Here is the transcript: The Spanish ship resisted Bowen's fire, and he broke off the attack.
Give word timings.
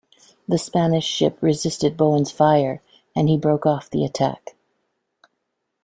The 0.47 0.57
Spanish 0.57 1.05
ship 1.05 1.37
resisted 1.43 1.95
Bowen's 1.95 2.31
fire, 2.31 2.81
and 3.15 3.29
he 3.29 3.37
broke 3.37 3.67
off 3.67 3.87
the 3.87 4.03
attack. 4.03 4.55